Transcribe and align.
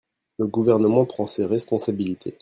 Le 0.39 0.47
Gouvernement 0.47 1.05
prend 1.05 1.27
ses 1.27 1.45
responsabilités. 1.45 2.35